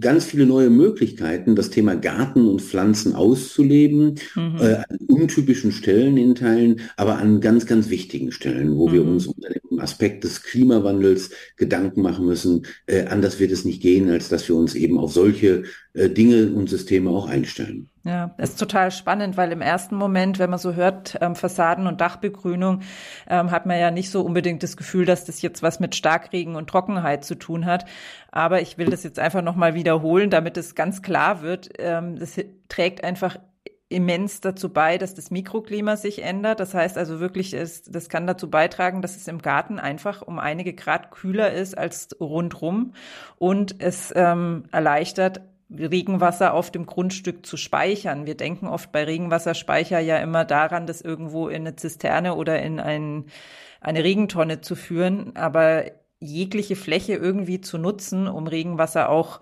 ganz 0.00 0.24
viele 0.24 0.46
neue 0.46 0.70
Möglichkeiten, 0.70 1.56
das 1.56 1.68
Thema 1.68 1.94
Garten 1.94 2.48
und 2.48 2.62
Pflanzen 2.62 3.14
auszuleben, 3.14 4.14
mhm. 4.34 4.56
äh, 4.58 4.76
an 4.76 4.98
untypischen 5.08 5.70
Stellen 5.70 6.16
in 6.16 6.34
Teilen, 6.34 6.80
aber 6.96 7.18
an 7.18 7.42
ganz, 7.42 7.66
ganz 7.66 7.90
wichtigen 7.90 8.32
Stellen, 8.32 8.76
wo 8.78 8.88
mhm. 8.88 8.92
wir 8.94 9.04
uns 9.04 9.26
unter 9.26 9.50
dem 9.50 9.78
Aspekt 9.78 10.24
des 10.24 10.42
Klimawandels 10.42 11.32
Gedanken 11.58 12.00
machen 12.00 12.24
müssen. 12.24 12.66
Äh, 12.86 13.04
anders 13.08 13.40
wird 13.40 13.52
es 13.52 13.66
nicht 13.66 13.82
gehen, 13.82 14.08
als 14.08 14.30
dass 14.30 14.48
wir 14.48 14.56
uns 14.56 14.74
eben 14.74 14.98
auf 14.98 15.12
solche 15.12 15.64
äh, 15.92 16.08
Dinge 16.08 16.50
und 16.52 16.70
Systeme 16.70 17.10
auch 17.10 17.28
einstellen. 17.28 17.89
Ja, 18.02 18.30
ist 18.38 18.58
total 18.58 18.90
spannend, 18.92 19.36
weil 19.36 19.52
im 19.52 19.60
ersten 19.60 19.94
Moment, 19.94 20.38
wenn 20.38 20.48
man 20.48 20.58
so 20.58 20.72
hört, 20.72 21.18
ähm, 21.20 21.36
Fassaden 21.36 21.86
und 21.86 22.00
Dachbegrünung, 22.00 22.80
ähm, 23.28 23.50
hat 23.50 23.66
man 23.66 23.78
ja 23.78 23.90
nicht 23.90 24.10
so 24.10 24.22
unbedingt 24.22 24.62
das 24.62 24.78
Gefühl, 24.78 25.04
dass 25.04 25.26
das 25.26 25.42
jetzt 25.42 25.62
was 25.62 25.80
mit 25.80 25.94
Starkregen 25.94 26.56
und 26.56 26.70
Trockenheit 26.70 27.26
zu 27.26 27.34
tun 27.34 27.66
hat. 27.66 27.84
Aber 28.30 28.62
ich 28.62 28.78
will 28.78 28.86
das 28.86 29.02
jetzt 29.02 29.18
einfach 29.18 29.42
nochmal 29.42 29.74
wiederholen, 29.74 30.30
damit 30.30 30.56
es 30.56 30.74
ganz 30.74 31.02
klar 31.02 31.42
wird. 31.42 31.68
Ähm, 31.78 32.18
das 32.18 32.40
trägt 32.68 33.04
einfach 33.04 33.36
immens 33.90 34.40
dazu 34.40 34.72
bei, 34.72 34.96
dass 34.96 35.14
das 35.14 35.30
Mikroklima 35.30 35.96
sich 35.96 36.22
ändert. 36.22 36.60
Das 36.60 36.72
heißt 36.72 36.96
also 36.96 37.20
wirklich, 37.20 37.52
es, 37.52 37.82
das 37.82 38.08
kann 38.08 38.26
dazu 38.26 38.48
beitragen, 38.48 39.02
dass 39.02 39.16
es 39.16 39.28
im 39.28 39.42
Garten 39.42 39.78
einfach 39.78 40.22
um 40.22 40.38
einige 40.38 40.72
Grad 40.72 41.10
kühler 41.10 41.52
ist 41.52 41.76
als 41.76 42.08
rundrum 42.20 42.94
und 43.36 43.82
es 43.82 44.12
ähm, 44.16 44.64
erleichtert 44.70 45.42
Regenwasser 45.76 46.54
auf 46.54 46.70
dem 46.70 46.86
Grundstück 46.86 47.46
zu 47.46 47.56
speichern. 47.56 48.26
Wir 48.26 48.36
denken 48.36 48.66
oft 48.66 48.92
bei 48.92 49.04
Regenwasserspeicher 49.04 50.00
ja 50.00 50.18
immer 50.18 50.44
daran, 50.44 50.86
das 50.86 51.00
irgendwo 51.00 51.48
in 51.48 51.62
eine 51.62 51.76
Zisterne 51.76 52.34
oder 52.34 52.60
in 52.60 52.80
ein, 52.80 53.26
eine 53.80 54.02
Regentonne 54.02 54.60
zu 54.60 54.74
führen, 54.74 55.36
aber 55.36 55.84
jegliche 56.18 56.76
Fläche 56.76 57.14
irgendwie 57.14 57.60
zu 57.60 57.78
nutzen, 57.78 58.26
um 58.28 58.46
Regenwasser 58.46 59.08
auch 59.08 59.40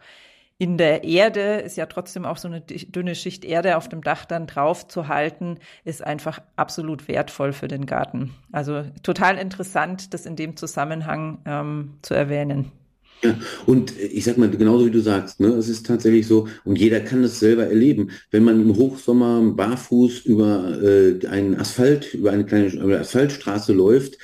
in 0.59 0.77
der 0.77 1.05
Erde, 1.05 1.59
ist 1.59 1.77
ja 1.77 1.87
trotzdem 1.87 2.25
auch 2.25 2.37
so 2.37 2.49
eine 2.49 2.61
dünne 2.61 3.15
Schicht 3.15 3.45
Erde 3.45 3.77
auf 3.77 3.89
dem 3.89 4.03
Dach 4.03 4.25
dann 4.25 4.49
drauf 4.49 4.89
zu 4.89 5.07
halten, 5.07 5.59
ist 5.85 6.05
einfach 6.05 6.41
absolut 6.57 7.07
wertvoll 7.07 7.53
für 7.53 7.69
den 7.69 7.87
Garten. 7.87 8.35
Also 8.51 8.85
total 9.05 9.39
interessant, 9.39 10.13
das 10.15 10.27
in 10.27 10.35
dem 10.35 10.57
Zusammenhang 10.57 11.39
ähm, 11.47 11.99
zu 12.03 12.15
erwähnen. 12.15 12.73
Ja, 13.25 13.37
und 13.67 13.99
ich 13.99 14.23
sag 14.25 14.39
mal, 14.39 14.49
genauso 14.49 14.87
wie 14.87 14.93
du 14.93 15.01
sagst, 15.01 15.41
ne, 15.41 15.49
es 15.49 15.69
ist 15.69 15.85
tatsächlich 15.87 16.27
so, 16.29 16.47
und 16.65 16.79
jeder 16.79 17.01
kann 17.01 17.23
das 17.23 17.41
selber 17.41 17.67
erleben. 17.67 18.11
Wenn 18.31 18.45
man 18.45 18.61
im 18.63 18.77
Hochsommer 18.77 19.43
barfuß 19.57 20.21
über 20.21 20.81
äh, 20.81 21.27
einen 21.27 21.57
Asphalt, 21.57 22.15
über 22.15 22.31
eine 22.31 22.47
kleine 22.47 22.69
über 22.69 23.01
Asphaltstraße 23.01 23.73
läuft, 23.73 24.15
äh, 24.15 24.19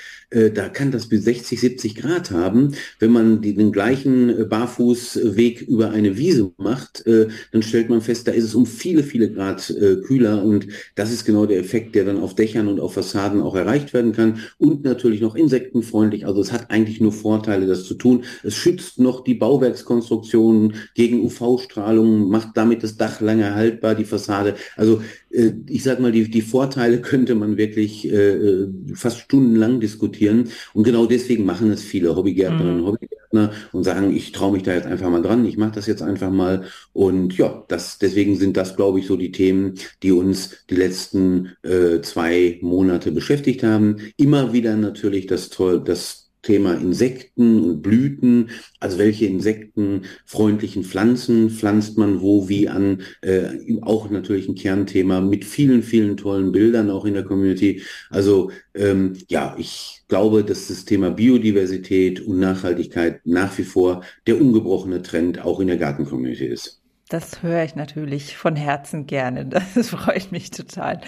da 0.54 0.68
kann 0.68 0.90
das 0.90 1.08
bis 1.08 1.24
60, 1.24 1.60
70 1.60 1.94
Grad 1.96 2.30
haben. 2.30 2.74
Wenn 2.98 3.12
man 3.12 3.40
den 3.42 3.72
gleichen 3.72 4.30
äh, 4.30 4.44
Barfußweg 4.44 5.62
über 5.62 5.90
eine 5.90 6.16
Wiese 6.16 6.52
macht, 6.58 7.06
äh, 7.06 7.28
dann 7.52 7.62
stellt 7.62 7.88
man 7.88 8.00
fest, 8.00 8.28
da 8.28 8.32
ist 8.32 8.44
es 8.44 8.54
um 8.54 8.66
viele, 8.66 9.02
viele 9.02 9.30
Grad 9.30 9.70
äh, 9.70 9.96
kühler 9.96 10.44
und 10.44 10.66
das 10.94 11.12
ist 11.12 11.24
genau 11.24 11.46
der 11.46 11.58
Effekt, 11.58 11.94
der 11.94 12.04
dann 12.04 12.18
auf 12.18 12.34
Dächern 12.34 12.68
und 12.68 12.80
auf 12.80 12.94
Fassaden 12.94 13.40
auch 13.40 13.54
erreicht 13.54 13.92
werden 13.94 14.12
kann 14.12 14.38
und 14.58 14.84
natürlich 14.84 15.20
noch 15.20 15.34
insektenfreundlich. 15.34 16.26
Also 16.26 16.40
es 16.40 16.52
hat 16.52 16.70
eigentlich 16.70 17.00
nur 17.00 17.12
Vorteile, 17.12 17.66
das 17.66 17.84
zu 17.84 17.94
tun. 17.94 18.24
Es 18.42 18.54
schützt 18.54 18.98
noch 18.98 19.24
die 19.24 19.34
Bauwerkskonstruktionen 19.34 20.74
gegen 20.94 21.20
UV-Strahlung, 21.24 22.28
macht 22.28 22.56
damit 22.56 22.82
das 22.82 22.96
Dach 22.96 23.20
lange 23.20 23.54
haltbar, 23.54 23.94
die 23.94 24.04
Fassade. 24.04 24.54
Also 24.76 25.02
äh, 25.30 25.52
ich 25.68 25.82
sag 25.82 26.00
mal, 26.00 26.12
die, 26.12 26.30
die 26.30 26.42
Vorteile 26.42 27.00
könnte 27.02 27.34
man 27.34 27.56
wirklich 27.56 28.10
äh, 28.10 28.66
fast 28.94 29.20
stundenlang 29.20 29.80
diskutieren. 29.80 30.23
Und 30.72 30.84
genau 30.84 31.06
deswegen 31.06 31.44
machen 31.44 31.70
es 31.70 31.82
viele 31.82 32.14
Hobbygärtnerinnen 32.16 32.76
und 32.76 32.82
mhm. 32.82 32.86
Hobbygärtner 32.86 33.52
und 33.72 33.84
sagen, 33.84 34.14
ich 34.16 34.32
traue 34.32 34.52
mich 34.52 34.62
da 34.62 34.74
jetzt 34.74 34.86
einfach 34.86 35.10
mal 35.10 35.22
dran, 35.22 35.44
ich 35.44 35.56
mache 35.56 35.72
das 35.72 35.86
jetzt 35.86 36.02
einfach 36.02 36.30
mal. 36.30 36.64
Und 36.92 37.36
ja, 37.36 37.64
das, 37.68 37.98
deswegen 37.98 38.36
sind 38.36 38.56
das, 38.56 38.76
glaube 38.76 39.00
ich, 39.00 39.06
so 39.06 39.16
die 39.16 39.32
Themen, 39.32 39.74
die 40.02 40.12
uns 40.12 40.64
die 40.70 40.76
letzten 40.76 41.52
äh, 41.62 42.00
zwei 42.02 42.58
Monate 42.62 43.12
beschäftigt 43.12 43.62
haben. 43.62 43.96
Immer 44.16 44.52
wieder 44.52 44.76
natürlich 44.76 45.26
das 45.26 45.50
das 45.84 46.23
Thema 46.44 46.74
Insekten 46.74 47.62
und 47.62 47.82
Blüten, 47.82 48.50
also 48.78 48.98
welche 48.98 49.26
insektenfreundlichen 49.26 50.84
Pflanzen 50.84 51.50
pflanzt 51.50 51.98
man 51.98 52.20
wo, 52.20 52.48
wie 52.48 52.68
an, 52.68 53.02
äh, 53.22 53.80
auch 53.82 54.10
natürlich 54.10 54.48
ein 54.48 54.54
Kernthema 54.54 55.20
mit 55.20 55.44
vielen, 55.44 55.82
vielen 55.82 56.16
tollen 56.16 56.52
Bildern 56.52 56.90
auch 56.90 57.06
in 57.06 57.14
der 57.14 57.24
Community. 57.24 57.82
Also 58.10 58.50
ähm, 58.74 59.14
ja, 59.28 59.56
ich 59.58 60.02
glaube, 60.08 60.44
dass 60.44 60.68
das 60.68 60.84
Thema 60.84 61.10
Biodiversität 61.10 62.20
und 62.20 62.38
Nachhaltigkeit 62.38 63.20
nach 63.24 63.56
wie 63.58 63.64
vor 63.64 64.04
der 64.26 64.40
ungebrochene 64.40 65.02
Trend 65.02 65.40
auch 65.44 65.60
in 65.60 65.68
der 65.68 65.78
Gartencommunity 65.78 66.46
ist. 66.46 66.83
Das 67.10 67.42
höre 67.42 67.62
ich 67.62 67.74
natürlich 67.74 68.34
von 68.34 68.56
Herzen 68.56 69.06
gerne. 69.06 69.44
Das 69.74 69.90
freut 69.90 70.32
mich 70.32 70.50
total. 70.50 71.00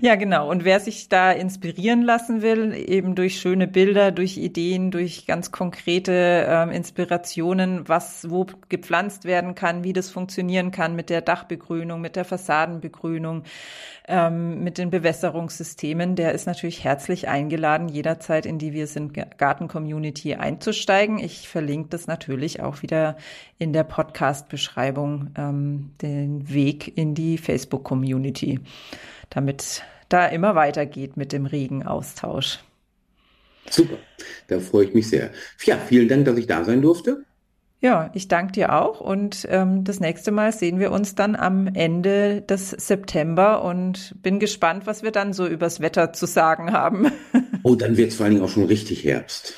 Ja, 0.00 0.14
genau. 0.14 0.48
Und 0.48 0.64
wer 0.64 0.78
sich 0.78 1.08
da 1.08 1.32
inspirieren 1.32 2.02
lassen 2.02 2.40
will, 2.40 2.72
eben 2.74 3.16
durch 3.16 3.40
schöne 3.40 3.66
Bilder, 3.66 4.12
durch 4.12 4.36
Ideen, 4.36 4.92
durch 4.92 5.26
ganz 5.26 5.50
konkrete 5.50 6.12
äh, 6.12 6.76
Inspirationen, 6.76 7.88
was 7.88 8.30
wo 8.30 8.46
gepflanzt 8.68 9.24
werden 9.24 9.56
kann, 9.56 9.82
wie 9.82 9.92
das 9.92 10.10
funktionieren 10.10 10.70
kann 10.70 10.94
mit 10.94 11.10
der 11.10 11.20
Dachbegrünung, 11.20 12.00
mit 12.00 12.14
der 12.14 12.24
Fassadenbegrünung, 12.24 13.42
ähm, 14.06 14.62
mit 14.62 14.78
den 14.78 14.90
Bewässerungssystemen, 14.90 16.16
der 16.16 16.32
ist 16.32 16.46
natürlich 16.46 16.84
herzlich 16.84 17.28
eingeladen, 17.28 17.88
jederzeit 17.88 18.44
in 18.44 18.58
die 18.58 18.72
Wir 18.72 18.86
sind 18.86 19.14
Garten-Community 19.38 20.34
einzusteigen. 20.34 21.18
Ich 21.18 21.48
verlinke 21.48 21.90
das 21.90 22.06
natürlich 22.06 22.60
auch 22.60 22.82
wieder 22.82 23.16
in 23.58 23.72
der 23.72 23.84
Podcast-Beschreibung, 23.84 25.30
ähm, 25.50 25.90
den 26.00 26.52
Weg 26.52 26.96
in 26.96 27.14
die 27.14 27.38
Facebook-Community, 27.38 28.60
damit 29.28 29.82
da 30.08 30.26
immer 30.26 30.54
weitergeht 30.54 31.16
mit 31.16 31.32
dem 31.32 31.46
regen 31.46 31.84
Austausch. 31.84 32.60
Super, 33.68 33.98
da 34.48 34.58
freue 34.58 34.86
ich 34.86 34.94
mich 34.94 35.08
sehr. 35.08 35.30
Ja, 35.64 35.76
vielen 35.76 36.08
Dank, 36.08 36.24
dass 36.24 36.38
ich 36.38 36.46
da 36.46 36.64
sein 36.64 36.82
durfte. 36.82 37.24
Ja, 37.82 38.10
ich 38.12 38.28
danke 38.28 38.52
dir 38.52 38.74
auch 38.74 39.00
und 39.00 39.46
ähm, 39.48 39.84
das 39.84 40.00
nächste 40.00 40.32
Mal 40.32 40.52
sehen 40.52 40.78
wir 40.78 40.90
uns 40.90 41.14
dann 41.14 41.34
am 41.34 41.66
Ende 41.66 42.42
des 42.42 42.70
September 42.70 43.64
und 43.64 44.14
bin 44.22 44.38
gespannt, 44.38 44.84
was 44.84 45.02
wir 45.02 45.12
dann 45.12 45.32
so 45.32 45.46
übers 45.46 45.80
Wetter 45.80 46.12
zu 46.12 46.26
sagen 46.26 46.72
haben. 46.72 47.10
oh, 47.62 47.76
dann 47.76 47.96
wird 47.96 48.10
es 48.10 48.16
vor 48.16 48.24
allen 48.24 48.34
Dingen 48.34 48.44
auch 48.44 48.50
schon 48.50 48.66
richtig 48.66 49.04
Herbst. 49.04 49.54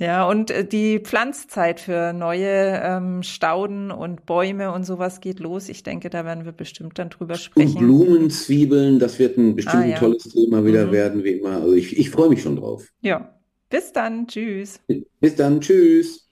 Ja, 0.00 0.26
und 0.26 0.50
äh, 0.50 0.64
die 0.64 0.98
Pflanzzeit 0.98 1.78
für 1.78 2.14
neue 2.14 2.80
ähm, 2.82 3.22
Stauden 3.22 3.90
und 3.90 4.24
Bäume 4.24 4.72
und 4.72 4.84
sowas 4.84 5.20
geht 5.20 5.40
los. 5.40 5.68
Ich 5.68 5.82
denke, 5.82 6.08
da 6.08 6.24
werden 6.24 6.46
wir 6.46 6.52
bestimmt 6.52 6.98
dann 6.98 7.10
drüber 7.10 7.34
sprechen. 7.34 7.76
Und 7.76 7.78
Blumen, 7.80 8.30
Zwiebeln, 8.30 8.98
das 8.98 9.18
wird 9.18 9.36
ein 9.36 9.54
bestimmt 9.54 9.84
ah, 9.84 9.86
ja. 9.86 9.98
tolles 9.98 10.24
Thema 10.24 10.64
wieder 10.64 10.86
mhm. 10.86 10.92
werden, 10.92 11.22
wie 11.22 11.32
immer. 11.32 11.60
Also 11.60 11.74
ich, 11.74 11.98
ich 11.98 12.08
freue 12.08 12.30
mich 12.30 12.40
schon 12.40 12.56
drauf. 12.56 12.88
Ja, 13.02 13.38
bis 13.68 13.92
dann. 13.92 14.26
Tschüss. 14.26 14.80
Bis 15.20 15.36
dann. 15.36 15.60
Tschüss. 15.60 16.30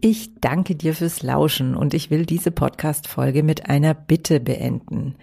Ich 0.00 0.34
danke 0.40 0.74
dir 0.74 0.94
fürs 0.94 1.22
Lauschen 1.22 1.76
und 1.76 1.94
ich 1.94 2.10
will 2.10 2.26
diese 2.26 2.50
Podcast-Folge 2.50 3.44
mit 3.44 3.70
einer 3.70 3.94
Bitte 3.94 4.40
beenden. 4.40 5.14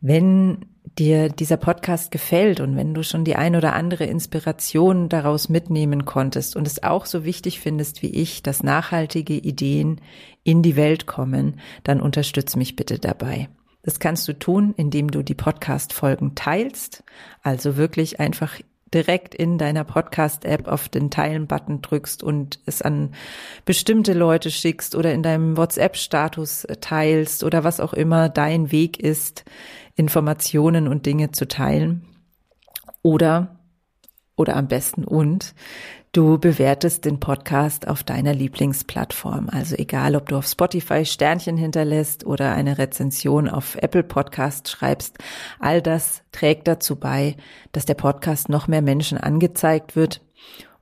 Wenn 0.00 0.66
dir 0.98 1.28
dieser 1.28 1.56
Podcast 1.56 2.10
gefällt 2.10 2.60
und 2.60 2.76
wenn 2.76 2.94
du 2.94 3.02
schon 3.02 3.24
die 3.24 3.36
ein 3.36 3.56
oder 3.56 3.74
andere 3.74 4.04
Inspiration 4.04 5.08
daraus 5.08 5.48
mitnehmen 5.48 6.04
konntest 6.04 6.56
und 6.56 6.66
es 6.66 6.82
auch 6.82 7.06
so 7.06 7.24
wichtig 7.24 7.60
findest 7.60 8.02
wie 8.02 8.10
ich, 8.10 8.42
dass 8.42 8.62
nachhaltige 8.62 9.34
Ideen 9.34 10.00
in 10.42 10.62
die 10.62 10.76
Welt 10.76 11.06
kommen, 11.06 11.60
dann 11.84 12.00
unterstütz 12.00 12.56
mich 12.56 12.76
bitte 12.76 12.98
dabei. 12.98 13.48
Das 13.82 13.98
kannst 13.98 14.28
du 14.28 14.38
tun, 14.38 14.74
indem 14.76 15.10
du 15.10 15.22
die 15.22 15.34
Podcast-Folgen 15.34 16.34
teilst, 16.34 17.02
also 17.42 17.76
wirklich 17.76 18.20
einfach 18.20 18.60
direkt 18.92 19.34
in 19.34 19.56
deiner 19.56 19.84
Podcast-App 19.84 20.66
auf 20.66 20.88
den 20.88 21.10
Teilen-Button 21.10 21.80
drückst 21.80 22.22
und 22.22 22.58
es 22.66 22.82
an 22.82 23.14
bestimmte 23.64 24.12
Leute 24.12 24.50
schickst 24.50 24.96
oder 24.96 25.12
in 25.12 25.22
deinem 25.22 25.56
WhatsApp-Status 25.56 26.66
teilst 26.80 27.44
oder 27.44 27.62
was 27.64 27.80
auch 27.80 27.92
immer 27.92 28.28
dein 28.28 28.72
Weg 28.72 28.98
ist, 28.98 29.44
Informationen 30.00 30.88
und 30.88 31.06
Dinge 31.06 31.30
zu 31.30 31.46
teilen. 31.46 32.06
Oder, 33.02 33.60
oder 34.36 34.56
am 34.56 34.66
besten 34.66 35.04
und, 35.04 35.54
Du 36.12 36.38
bewertest 36.38 37.04
den 37.04 37.20
Podcast 37.20 37.86
auf 37.86 38.02
deiner 38.02 38.34
Lieblingsplattform. 38.34 39.48
Also 39.48 39.76
egal, 39.76 40.16
ob 40.16 40.28
du 40.28 40.36
auf 40.36 40.46
Spotify 40.48 41.04
Sternchen 41.04 41.56
hinterlässt 41.56 42.26
oder 42.26 42.52
eine 42.52 42.78
Rezension 42.78 43.48
auf 43.48 43.76
Apple 43.76 44.02
Podcast 44.02 44.68
schreibst, 44.68 45.18
all 45.60 45.80
das 45.80 46.24
trägt 46.32 46.66
dazu 46.66 46.96
bei, 46.96 47.36
dass 47.70 47.86
der 47.86 47.94
Podcast 47.94 48.48
noch 48.48 48.66
mehr 48.66 48.82
Menschen 48.82 49.18
angezeigt 49.18 49.94
wird 49.94 50.20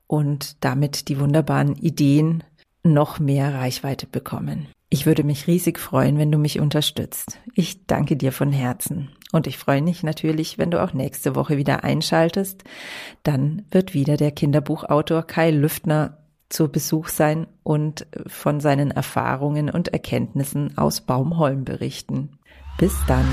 und 0.06 0.64
damit 0.64 1.08
die 1.10 1.20
wunderbaren 1.20 1.76
Ideen 1.76 2.42
noch 2.82 3.18
mehr 3.18 3.52
Reichweite 3.52 4.06
bekommen. 4.06 4.68
Ich 4.90 5.04
würde 5.04 5.23
mich 5.23 5.47
riesig 5.47 5.78
freuen, 5.78 6.16
wenn 6.16 6.33
du 6.33 6.38
mich 6.38 6.61
unterstützt. 6.61 7.38
Ich 7.54 7.87
danke 7.87 8.16
dir 8.16 8.33
von 8.33 8.52
Herzen. 8.52 9.11
Und 9.33 9.47
ich 9.47 9.59
freue 9.59 9.83
mich 9.83 10.02
natürlich, 10.02 10.57
wenn 10.57 10.71
du 10.71 10.83
auch 10.83 10.95
nächste 10.95 11.35
Woche 11.35 11.59
wieder 11.59 11.85
einschaltest. 11.85 12.64
Dann 13.23 13.66
wird 13.71 13.92
wieder 13.92 14.16
der 14.16 14.30
Kinderbuchautor 14.30 15.25
Kai 15.25 15.50
Lüftner 15.50 16.16
zu 16.49 16.68
Besuch 16.68 17.09
sein 17.09 17.47
und 17.62 18.07
von 18.26 18.61
seinen 18.61 18.90
Erfahrungen 18.90 19.68
und 19.68 19.88
Erkenntnissen 19.88 20.78
aus 20.78 21.02
Baumholm 21.02 21.64
berichten. 21.64 22.38
Bis 22.78 22.95
dann. 23.07 23.26